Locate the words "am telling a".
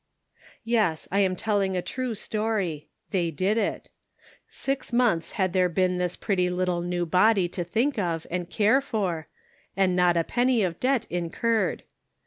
1.19-1.81